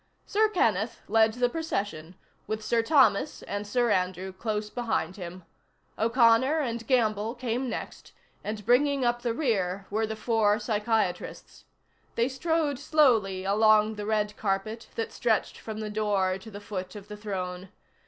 [0.25, 2.15] Sir Kenneth led the procession,
[2.47, 5.43] with Sir Thomas and Sir Andrew close behind him.
[5.99, 8.11] O'Connor and Gamble came next,
[8.43, 11.65] and bringing up the rear were the four psychiatrists.
[12.15, 16.95] They strode slowly along the red carpet that stretched from the door to the foot
[16.95, 17.69] of the throne.